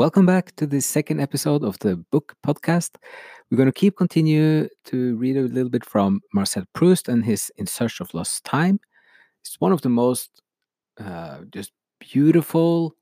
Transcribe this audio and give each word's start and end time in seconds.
welcome 0.00 0.24
back 0.24 0.56
to 0.56 0.66
the 0.66 0.80
second 0.80 1.20
episode 1.20 1.62
of 1.62 1.78
the 1.80 1.94
book 2.10 2.34
podcast. 2.42 2.96
We're 3.50 3.58
going 3.58 3.70
to 3.70 3.80
keep 3.80 3.98
continue 3.98 4.66
to 4.86 5.14
read 5.16 5.36
a 5.36 5.42
little 5.42 5.68
bit 5.68 5.84
from 5.84 6.22
Marcel 6.32 6.64
Proust 6.72 7.06
and 7.06 7.22
his 7.22 7.52
In 7.58 7.66
Search 7.66 8.00
of 8.00 8.14
Lost 8.14 8.42
Time. 8.46 8.80
It's 9.42 9.60
one 9.60 9.72
of 9.72 9.82
the 9.82 9.90
most 9.90 10.40
uh, 10.98 11.40
just 11.50 11.72
beautiful 11.98 12.96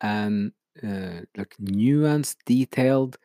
and 0.00 0.52
uh, 0.82 1.20
like 1.36 1.54
nuanced, 1.60 2.36
detailed 2.46 3.18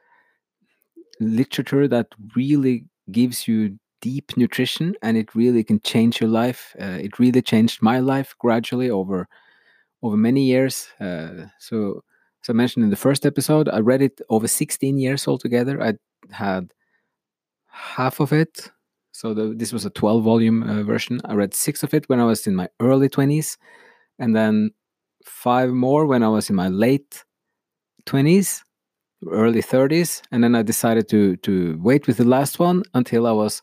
literature 1.21 1.87
that 1.87 2.07
really 2.35 2.83
gives 3.09 3.47
you 3.47 3.79
deep 4.01 4.35
nutrition 4.35 4.95
and 5.01 5.15
it 5.15 5.33
really 5.33 5.63
can 5.63 5.79
change 5.79 6.19
your 6.19 6.29
life. 6.29 6.75
Uh, 6.77 6.99
it 6.99 7.19
really 7.19 7.41
changed 7.41 7.81
my 7.81 7.99
life 7.99 8.35
gradually 8.37 8.89
over 8.89 9.29
over 10.03 10.17
many 10.17 10.43
years. 10.43 10.89
Uh, 10.99 11.45
so, 11.57 12.03
as 12.47 12.53
I 12.53 12.53
mentioned 12.53 12.85
in 12.85 12.89
the 12.89 12.95
first 12.95 13.25
episode, 13.25 13.67
I 13.67 13.79
read 13.79 14.01
it 14.01 14.21
over 14.29 14.47
16 14.47 14.97
years 14.97 15.27
altogether. 15.27 15.81
I 15.81 15.95
had 16.31 16.73
half 17.67 18.21
of 18.21 18.31
it. 18.31 18.71
So 19.11 19.33
the, 19.33 19.53
this 19.53 19.73
was 19.73 19.85
a 19.85 19.89
12 19.89 20.23
volume 20.23 20.63
uh, 20.63 20.83
version. 20.83 21.19
I 21.25 21.33
read 21.33 21.53
six 21.53 21.83
of 21.83 21.93
it 21.93 22.07
when 22.07 22.21
I 22.21 22.23
was 22.23 22.47
in 22.47 22.55
my 22.55 22.69
early 22.79 23.09
20s, 23.09 23.57
and 24.17 24.33
then 24.33 24.71
five 25.25 25.71
more 25.71 26.05
when 26.05 26.23
I 26.23 26.29
was 26.29 26.49
in 26.49 26.55
my 26.55 26.69
late 26.69 27.25
20s, 28.05 28.61
early 29.29 29.61
30s, 29.61 30.21
and 30.31 30.41
then 30.41 30.55
I 30.55 30.61
decided 30.61 31.09
to 31.09 31.35
to 31.37 31.77
wait 31.81 32.07
with 32.07 32.15
the 32.15 32.27
last 32.27 32.59
one 32.59 32.83
until 32.93 33.27
I 33.27 33.33
was 33.33 33.61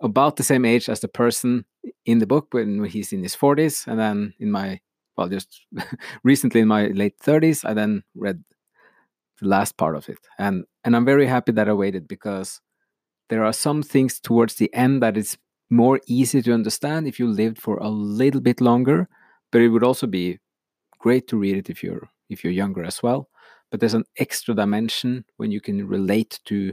about 0.00 0.36
the 0.36 0.42
same 0.42 0.64
age 0.64 0.88
as 0.88 1.00
the 1.00 1.08
person 1.08 1.64
in 2.04 2.18
the 2.18 2.26
book 2.26 2.48
when 2.52 2.84
he's 2.84 3.12
in 3.12 3.22
his 3.22 3.36
40s, 3.36 3.86
and 3.86 4.00
then 4.00 4.34
in 4.40 4.50
my 4.50 4.80
well, 5.18 5.28
just 5.28 5.66
recently 6.24 6.62
in 6.62 6.68
my 6.68 6.86
late 6.88 7.18
30s, 7.18 7.68
I 7.68 7.74
then 7.74 8.04
read 8.14 8.42
the 9.40 9.48
last 9.48 9.76
part 9.76 9.96
of 9.96 10.08
it, 10.08 10.18
and 10.38 10.64
and 10.84 10.96
I'm 10.96 11.04
very 11.04 11.26
happy 11.26 11.52
that 11.52 11.68
I 11.68 11.74
waited 11.74 12.08
because 12.08 12.60
there 13.28 13.44
are 13.44 13.52
some 13.52 13.82
things 13.82 14.20
towards 14.20 14.54
the 14.54 14.72
end 14.72 15.02
that 15.02 15.16
is 15.16 15.36
more 15.70 16.00
easy 16.06 16.40
to 16.42 16.54
understand 16.54 17.06
if 17.06 17.18
you 17.18 17.26
lived 17.26 17.60
for 17.60 17.76
a 17.76 17.88
little 17.88 18.40
bit 18.40 18.60
longer, 18.60 19.08
but 19.52 19.60
it 19.60 19.68
would 19.68 19.84
also 19.84 20.06
be 20.06 20.38
great 20.98 21.28
to 21.28 21.36
read 21.36 21.56
it 21.56 21.68
if 21.68 21.82
you're 21.82 22.08
if 22.30 22.44
you're 22.44 22.52
younger 22.52 22.84
as 22.84 23.02
well. 23.02 23.28
But 23.70 23.80
there's 23.80 23.94
an 23.94 24.06
extra 24.16 24.54
dimension 24.54 25.26
when 25.36 25.50
you 25.50 25.60
can 25.60 25.86
relate 25.86 26.40
to 26.46 26.72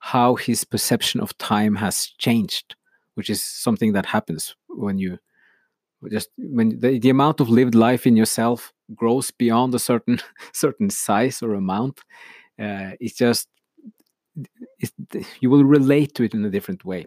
how 0.00 0.34
his 0.34 0.64
perception 0.64 1.20
of 1.20 1.38
time 1.38 1.76
has 1.76 2.08
changed 2.18 2.76
which 3.16 3.30
is 3.30 3.42
something 3.42 3.92
that 3.94 4.06
happens 4.06 4.54
when 4.68 4.98
you 4.98 5.18
just 6.10 6.30
when 6.38 6.78
the, 6.80 6.98
the 6.98 7.10
amount 7.10 7.40
of 7.40 7.48
lived 7.48 7.74
life 7.74 8.06
in 8.06 8.16
yourself 8.16 8.72
grows 8.94 9.30
beyond 9.30 9.74
a 9.74 9.78
certain 9.78 10.20
certain 10.52 10.90
size 10.90 11.42
or 11.42 11.54
amount 11.54 12.00
uh, 12.60 12.92
it's 13.00 13.14
just 13.14 13.48
it's, 14.78 14.92
you 15.40 15.48
will 15.50 15.64
relate 15.64 16.14
to 16.14 16.22
it 16.22 16.34
in 16.34 16.44
a 16.44 16.50
different 16.50 16.84
way 16.84 17.06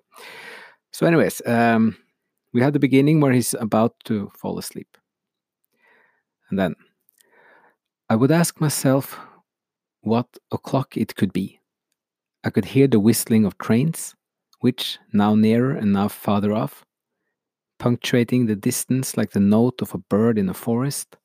so 0.91 1.05
anyways 1.05 1.41
um, 1.45 1.95
we 2.53 2.61
had 2.61 2.73
the 2.73 2.79
beginning 2.79 3.21
where 3.21 3.31
he's 3.31 3.53
about 3.55 3.93
to 4.03 4.31
fall 4.35 4.57
asleep 4.57 4.97
and 6.49 6.57
then 6.57 6.75
I 8.09 8.15
would 8.15 8.31
ask 8.31 8.59
myself 8.59 9.19
what 10.01 10.25
o'clock 10.51 10.97
it 10.97 11.15
could 11.15 11.31
be. 11.31 11.59
I 12.43 12.49
could 12.49 12.65
hear 12.65 12.87
the 12.87 12.99
whistling 12.99 13.45
of 13.45 13.57
trains, 13.59 14.15
which, 14.61 14.97
now 15.13 15.35
nearer 15.35 15.75
and 15.75 15.93
now 15.93 16.07
farther 16.07 16.53
off, 16.53 16.83
punctuating 17.79 18.45
the 18.45 18.55
distance 18.55 19.17
like 19.17 19.31
the 19.31 19.39
note 19.39 19.81
of 19.81 19.93
a 19.93 19.97
bird 19.97 20.37
in 20.37 20.49
a 20.49 20.53
forest, 20.53 21.17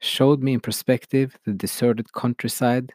showed 0.00 0.42
me 0.42 0.52
in 0.52 0.60
perspective 0.60 1.38
the 1.44 1.52
deserted 1.52 2.12
countryside 2.12 2.92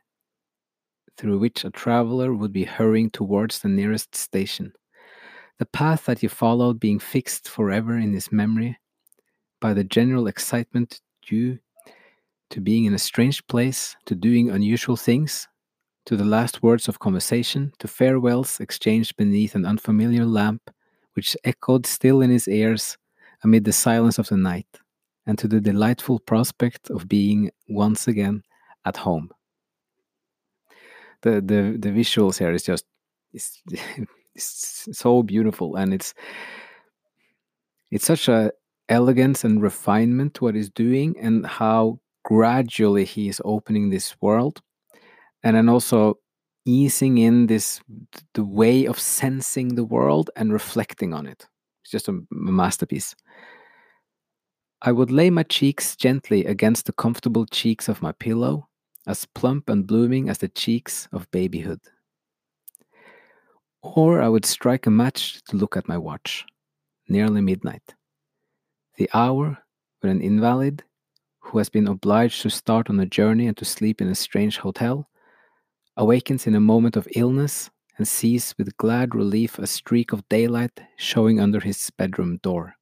through 1.18 1.40
which 1.40 1.66
a 1.66 1.72
traveler 1.72 2.34
would 2.34 2.54
be 2.54 2.64
hurrying 2.64 3.10
towards 3.10 3.60
the 3.60 3.68
nearest 3.68 4.16
station. 4.16 4.72
The 5.58 5.66
path 5.66 6.06
that 6.06 6.20
he 6.20 6.28
followed 6.28 6.80
being 6.80 7.00
fixed 7.00 7.50
forever 7.50 7.98
in 7.98 8.14
his 8.14 8.32
memory 8.32 8.78
by 9.60 9.74
the 9.74 9.84
general 9.84 10.28
excitement 10.28 11.02
due 11.22 11.60
to 12.52 12.62
being 12.62 12.86
in 12.86 12.94
a 12.94 13.00
strange 13.00 13.46
place, 13.48 13.96
to 14.06 14.16
doing 14.16 14.50
unusual 14.50 14.96
things, 14.96 15.48
to 16.06 16.16
the 16.16 16.26
last 16.26 16.64
words 16.64 16.88
of 16.88 17.00
conversation, 17.00 17.74
to 17.80 17.88
farewells 17.88 18.60
exchanged 18.60 19.18
beneath 19.18 19.54
an 19.54 19.66
unfamiliar 19.66 20.26
lamp 20.26 20.72
which 21.20 21.36
echoed 21.44 21.86
still 21.86 22.22
in 22.22 22.30
his 22.30 22.48
ears 22.48 22.98
amid 23.44 23.66
the 23.66 23.74
silence 23.74 24.18
of 24.20 24.30
the 24.30 24.38
night, 24.38 24.80
and 25.28 25.38
to 25.38 25.50
the 25.50 25.60
delightful 25.60 26.18
prospect 26.18 26.90
of 26.90 27.10
being 27.10 27.52
once 27.68 28.08
again 28.08 28.42
at 28.86 28.96
home. 28.96 29.30
The 31.24 31.42
the 31.42 31.76
the 31.78 31.90
visuals 31.90 32.40
here 32.40 32.54
is 32.54 32.64
just 32.64 32.86
it's, 33.34 33.62
it's 34.36 34.88
so 34.94 35.22
beautiful 35.22 35.76
and 35.76 35.94
it's 35.94 36.14
it's 37.92 38.06
such 38.06 38.30
a 38.30 38.54
elegance 38.88 39.44
and 39.44 39.62
refinement 39.62 40.42
what 40.42 40.56
he's 40.56 40.70
doing 40.70 41.18
and 41.20 41.46
how 41.46 42.00
gradually 42.24 43.04
he 43.04 43.28
is 43.28 43.42
opening 43.44 43.90
this 43.90 44.16
world 44.22 44.62
and 45.44 45.58
then 45.58 45.68
also 45.68 46.18
easing 46.70 47.18
in 47.18 47.48
this 47.48 47.82
the 48.34 48.44
way 48.44 48.86
of 48.86 49.00
sensing 49.00 49.76
the 49.76 49.84
world 49.84 50.30
and 50.36 50.54
reflecting 50.54 51.14
on 51.14 51.26
it. 51.26 51.48
It's 51.84 51.92
just 51.92 52.08
a, 52.08 52.12
a 52.12 52.26
masterpiece. 52.32 53.16
I 54.82 54.92
would 54.92 55.12
lay 55.12 55.30
my 55.30 55.44
cheeks 55.44 55.96
gently 55.96 56.46
against 56.46 56.86
the 56.86 56.94
comfortable 56.94 57.46
cheeks 57.46 57.90
of 57.90 58.02
my 58.02 58.12
pillow 58.14 58.70
as 59.08 59.26
plump 59.26 59.70
and 59.70 59.88
blooming 59.88 60.30
as 60.30 60.38
the 60.38 60.48
cheeks 60.48 61.08
of 61.12 61.30
babyhood. 61.32 61.82
Or 63.82 64.22
i 64.22 64.30
would 64.30 64.46
strike 64.46 64.86
a 64.86 64.92
match 64.92 65.42
to 65.46 65.58
look 65.58 65.76
at 65.76 65.88
my 65.88 65.98
watch 65.98 66.46
nearly 67.08 67.42
midnight. 67.42 67.96
The 68.98 69.10
hour 69.14 69.58
when 70.02 70.12
an 70.12 70.22
invalid 70.22 70.84
who 71.40 71.58
has 71.58 71.70
been 71.70 71.88
obliged 71.88 72.44
to 72.44 72.50
start 72.50 72.90
on 72.90 73.00
a 73.00 73.06
journey 73.06 73.48
and 73.48 73.58
to 73.58 73.66
sleep 73.66 74.02
in 74.02 74.08
a 74.08 74.16
strange 74.16 74.60
hotel, 74.60 75.09
awakens 76.00 76.48
in 76.48 76.56
a 76.56 76.62
moment 76.62 76.96
of 76.96 77.10
illness 77.14 77.70
and 77.98 78.08
sees 78.08 78.56
with 78.58 78.78
glad 78.78 79.14
relief 79.14 79.60
a 79.60 79.68
streak 79.68 80.14
of 80.14 80.28
daylight 80.30 80.80
showing 80.96 81.42
under 81.42 81.60
his 81.60 81.92
bedroom 81.98 82.38
door. 82.38 82.76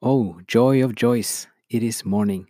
Oh, 0.00 0.40
joy 0.46 0.82
of 0.82 0.94
joys, 0.94 1.46
it 1.68 1.82
is 1.82 2.02
morning. 2.02 2.46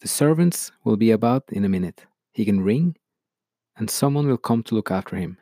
The 0.00 0.08
servants 0.08 0.72
will 0.82 0.96
be 0.96 1.10
about 1.10 1.44
in 1.52 1.62
a 1.66 1.68
minute. 1.68 2.06
He 2.32 2.46
can 2.46 2.62
ring, 2.62 2.96
and 3.76 3.90
someone 3.90 4.26
will 4.26 4.38
come 4.38 4.62
to 4.62 4.74
look 4.74 4.90
after 4.90 5.16
him. 5.16 5.36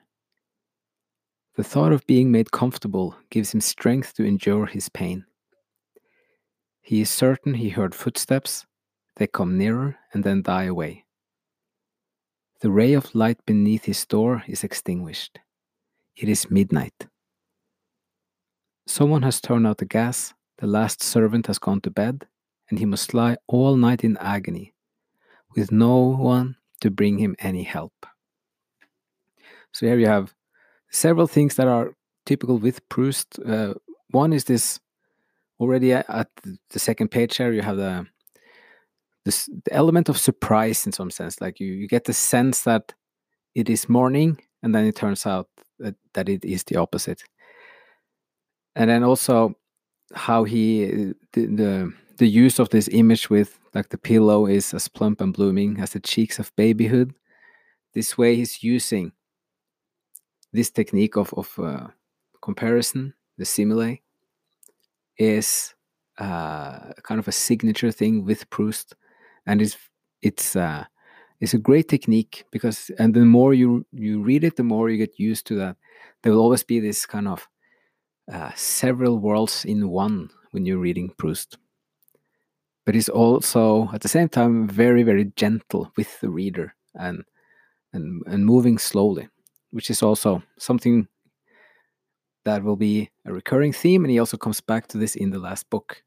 The 1.57 1.63
thought 1.63 1.93
of 1.93 2.09
being 2.09 2.33
made 2.33 2.51
comfortable 2.51 3.15
gives 3.31 3.55
him 3.55 3.61
strength 3.61 4.15
to 4.15 4.25
endure 4.25 4.67
his 4.67 4.89
pain. 4.89 5.27
He 6.83 7.01
is 7.01 7.09
certain 7.09 7.55
he 7.55 7.69
heard 7.69 7.95
footsteps, 7.95 8.67
they 9.15 9.29
come 9.29 9.57
nearer 9.57 9.97
and 10.13 10.25
then 10.25 10.43
die 10.43 10.65
away. 10.65 11.05
The 12.65 12.71
ray 12.71 12.95
of 12.95 13.15
light 13.15 13.45
beneath 13.45 13.85
his 13.85 14.07
door 14.07 14.43
is 14.49 14.65
extinguished. 14.65 15.39
It 16.17 16.31
is 16.31 16.51
midnight. 16.51 17.09
Someone 18.87 19.21
has 19.21 19.39
turned 19.39 19.67
out 19.67 19.77
the 19.77 19.85
gas, 19.85 20.33
the 20.57 20.67
last 20.67 21.03
servant 21.03 21.47
has 21.49 21.59
gone 21.59 21.83
to 21.83 21.91
bed, 21.91 22.27
and 22.71 22.79
he 22.79 22.87
must 22.87 23.13
lie 23.13 23.37
all 23.49 23.77
night 23.77 24.03
in 24.03 24.17
agony, 24.17 24.73
with 25.55 25.73
no 25.73 25.99
one 25.99 26.57
to 26.81 26.91
bring 26.91 27.19
him 27.19 27.37
any 27.39 27.65
help. 27.65 28.07
So 29.73 29.85
here 29.85 29.99
you 29.99 30.07
have 30.07 30.33
several 30.91 31.27
things 31.27 31.57
that 31.57 31.69
are 31.69 31.93
typical 32.25 32.57
with 32.57 32.89
Proust. 32.89 33.39
Uh, 33.41 33.75
one 34.09 34.33
is 34.33 34.45
this 34.45 34.81
already 35.61 35.93
at 35.93 36.31
the 36.71 36.79
second 36.79 37.11
page 37.11 37.37
here 37.37 37.53
you 37.53 37.61
have 37.61 37.77
the 37.77 38.07
this 39.25 39.49
the 39.65 39.73
element 39.73 40.09
of 40.09 40.19
surprise 40.19 40.87
in 40.87 40.93
some 40.93 41.11
sense 41.11 41.41
like 41.41 41.59
you 41.61 41.73
you 41.73 41.89
get 41.89 42.05
the 42.05 42.13
sense 42.13 42.63
that 42.63 42.95
it 43.55 43.69
is 43.71 43.89
morning 43.89 44.39
and 44.63 44.75
then 44.75 44.85
it 44.87 44.97
turns 44.97 45.27
out 45.27 45.49
that, 45.79 45.95
that 46.15 46.29
it 46.29 46.45
is 46.45 46.65
the 46.65 46.77
opposite. 46.77 47.23
And 48.75 48.91
then 48.91 49.05
also 49.05 49.55
how 50.15 50.45
he 50.45 51.15
the, 51.33 51.47
the 51.47 51.93
the 52.17 52.29
use 52.29 52.59
of 52.59 52.71
this 52.71 52.89
image 52.93 53.29
with 53.29 53.59
like 53.75 53.89
the 53.89 53.99
pillow 53.99 54.47
is 54.47 54.73
as 54.73 54.89
plump 54.89 55.21
and 55.21 55.33
blooming 55.33 55.81
as 55.81 55.91
the 55.91 56.01
cheeks 56.01 56.39
of 56.39 56.55
babyhood. 56.57 57.13
This 57.93 58.17
way 58.17 58.37
he's 58.37 58.63
using 58.63 59.13
this 60.53 60.71
technique 60.71 61.17
of 61.17 61.33
of 61.35 61.59
uh, 61.59 61.89
comparison 62.41 63.15
the 63.37 63.45
simile 63.45 63.99
is 65.19 65.75
uh, 66.19 66.93
kind 67.03 67.19
of 67.19 67.29
a 67.29 67.33
signature 67.33 67.91
thing 67.91 68.25
with 68.25 68.49
Proust, 68.51 68.95
and 69.47 69.63
it's 69.63 69.77
it's 70.23 70.57
uh, 70.57 70.85
it's 71.41 71.55
a 71.55 71.59
great 71.59 71.89
technique 71.89 72.45
because 72.51 72.91
and 72.99 73.15
the 73.15 73.25
more 73.25 73.55
you 73.55 73.87
you 73.93 74.23
read 74.23 74.45
it, 74.45 74.57
the 74.57 74.63
more 74.65 74.91
you 74.91 74.99
get 74.99 75.19
used 75.19 75.47
to 75.49 75.57
that. 75.57 75.77
There 76.23 76.33
will 76.33 76.41
always 76.41 76.65
be 76.65 76.81
this 76.81 77.07
kind 77.07 77.29
of 77.29 77.47
uh, 78.33 78.51
several 78.55 79.19
worlds 79.19 79.65
in 79.65 79.89
one 79.91 80.31
when 80.53 80.65
you're 80.67 80.79
reading 80.79 81.13
Proust. 81.19 81.59
but 82.87 82.95
he's 82.95 83.09
also 83.09 83.89
at 83.93 84.01
the 84.03 84.09
same 84.09 84.29
time 84.29 84.69
very 84.69 85.03
very 85.03 85.27
gentle 85.37 85.91
with 85.97 86.21
the 86.21 86.31
reader 86.31 86.75
and 86.95 87.25
and 87.93 88.23
and 88.27 88.45
moving 88.47 88.79
slowly 88.79 89.29
which 89.71 89.91
is 89.91 90.03
also 90.03 90.43
something 90.59 91.09
that 92.45 92.63
will 92.63 92.77
be 92.77 93.11
a 93.25 93.33
recurring 93.33 93.73
theme 93.73 94.05
and 94.05 94.11
he 94.11 94.19
also 94.19 94.37
comes 94.37 94.61
back 94.61 94.87
to 94.87 94.99
this 94.99 95.17
in 95.17 95.31
the 95.31 95.39
last 95.39 95.69
book 95.71 96.03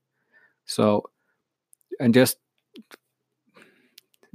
so 0.65 1.03
and 1.99 2.13
just 2.13 2.37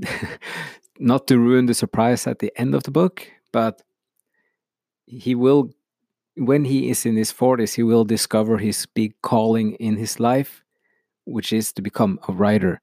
not 0.98 1.26
to 1.26 1.38
ruin 1.38 1.66
the 1.66 1.74
surprise 1.74 2.26
at 2.26 2.38
the 2.38 2.52
end 2.56 2.74
of 2.74 2.82
the 2.82 2.90
book 2.90 3.26
but 3.52 3.82
he 5.06 5.34
will 5.34 5.70
when 6.36 6.64
he 6.64 6.88
is 6.90 7.04
in 7.04 7.16
his 7.16 7.32
40s 7.32 7.74
he 7.74 7.82
will 7.82 8.04
discover 8.04 8.58
his 8.58 8.86
big 8.86 9.14
calling 9.22 9.72
in 9.74 9.96
his 9.96 10.18
life 10.18 10.62
which 11.24 11.52
is 11.52 11.72
to 11.72 11.82
become 11.82 12.18
a 12.28 12.32
writer. 12.32 12.80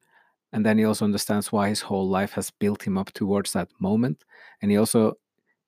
And 0.51 0.65
then 0.65 0.77
he 0.77 0.85
also 0.85 1.05
understands 1.05 1.51
why 1.51 1.69
his 1.69 1.81
whole 1.81 2.07
life 2.07 2.31
has 2.33 2.51
built 2.51 2.83
him 2.83 2.97
up 2.97 3.11
towards 3.11 3.53
that 3.53 3.69
moment. 3.79 4.23
And 4.61 4.71
he 4.71 4.77
also 4.77 5.13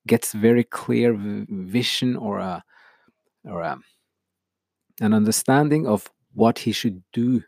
gets 0.07 0.33
very 0.33 0.63
clear 0.63 1.15
vision 1.18 2.15
or 2.15 2.39
a 2.39 2.63
or 3.45 3.62
a, 3.62 3.77
an 5.00 5.13
understanding 5.13 5.86
of 5.88 6.12
what 6.33 6.59
he 6.59 6.71
should 6.71 7.03
do 7.12 7.44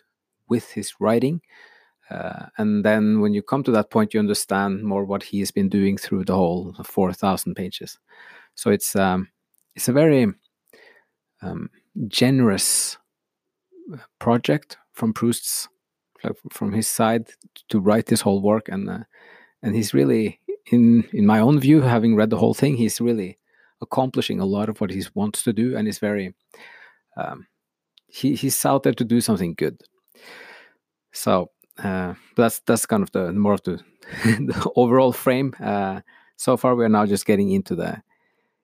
with 0.50 0.71
his 0.71 0.94
writing 1.00 1.41
uh, 2.13 2.45
and 2.57 2.86
then 2.86 3.21
when 3.21 3.33
you 3.33 3.42
come 3.42 3.63
to 3.63 3.71
that 3.71 3.89
point 3.89 4.13
you 4.13 4.19
understand 4.19 4.83
more 4.83 5.04
what 5.04 5.24
he 5.24 5.39
has 5.39 5.50
been 5.50 5.68
doing 5.68 5.98
through 5.98 6.24
the 6.24 6.36
whole 6.36 6.75
4000 6.83 7.56
pages. 7.56 7.98
So 8.56 8.69
it's 8.69 8.95
um, 8.95 9.30
it's 9.75 9.88
a 9.88 9.94
very 9.94 10.27
um, 11.42 11.69
generous 12.07 12.98
uh, 13.92 13.98
project 14.19 14.77
from 14.94 15.12
Proust's 15.13 15.68
from 16.51 16.71
his 16.71 16.88
side 16.88 17.27
to 17.69 17.80
write 17.80 18.06
this 18.06 18.21
whole 18.21 18.42
work. 18.42 18.69
And 18.69 18.89
uh, 18.89 19.04
and 19.63 19.75
he's 19.75 19.94
really 19.94 20.39
in 20.71 21.04
in 21.13 21.25
my 21.25 21.39
own 21.39 21.60
view 21.60 21.81
having 21.81 22.15
read 22.15 22.30
the 22.30 22.38
whole 22.38 22.54
thing 22.54 22.77
he's 22.77 23.01
really 23.01 23.39
accomplishing 23.81 24.39
a 24.39 24.45
lot 24.45 24.69
of 24.69 24.80
what 24.80 24.92
he 24.92 25.04
wants 25.15 25.42
to 25.44 25.54
do. 25.54 25.75
And 25.75 25.88
is 25.88 25.98
very 25.98 26.36
um, 27.18 27.48
he, 28.07 28.36
he's 28.36 28.63
out 28.65 28.83
there 28.83 28.94
to 28.94 29.04
do 29.04 29.19
something 29.19 29.56
good. 29.56 29.81
So 31.12 31.50
uh, 31.81 32.14
that's 32.36 32.60
that's 32.60 32.86
kind 32.86 33.04
of 33.04 33.12
the 33.12 33.31
more 33.31 33.54
of 33.54 33.64
the, 33.64 33.80
the 34.25 34.72
overall 34.75 35.12
frame 35.12 35.54
uh, 35.60 36.02
so 36.38 36.58
far 36.58 36.75
we 36.75 36.84
are 36.84 36.90
now 36.90 37.06
just 37.06 37.25
getting 37.25 37.52
into 37.52 37.75
the 37.75 38.02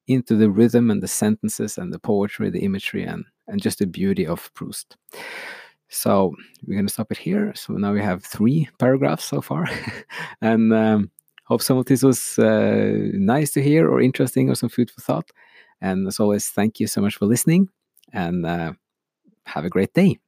into 0.07 0.35
the 0.35 0.49
rhythm 0.49 0.89
and 0.89 1.03
the 1.03 1.07
sentences 1.07 1.77
and 1.77 1.93
the 1.93 1.99
poetry 1.99 2.49
the 2.49 2.63
imagery 2.63 3.03
and 3.03 3.25
and 3.47 3.61
just 3.61 3.79
the 3.79 3.87
beauty 3.87 4.25
of 4.25 4.53
proust 4.53 4.97
so 5.89 6.35
we're 6.65 6.75
going 6.75 6.87
to 6.87 6.93
stop 6.93 7.11
it 7.11 7.17
here. 7.17 7.51
So 7.55 7.73
now 7.73 7.93
we 7.93 8.01
have 8.01 8.23
three 8.23 8.69
paragraphs 8.77 9.25
so 9.25 9.41
far. 9.41 9.67
and 10.41 10.71
um, 10.71 11.11
hope 11.45 11.61
some 11.61 11.77
of 11.77 11.85
this 11.85 12.03
was 12.03 12.37
uh, 12.39 12.93
nice 13.13 13.51
to 13.51 13.61
hear 13.61 13.89
or 13.89 13.99
interesting 13.99 14.49
or 14.49 14.55
some 14.55 14.69
food 14.69 14.91
for 14.91 15.01
thought. 15.01 15.31
And 15.81 16.07
as 16.07 16.19
always, 16.19 16.49
thank 16.49 16.79
you 16.79 16.87
so 16.87 17.01
much 17.01 17.15
for 17.15 17.25
listening 17.25 17.69
and 18.13 18.45
uh, 18.45 18.73
have 19.45 19.65
a 19.65 19.69
great 19.69 19.93
day. 19.93 20.19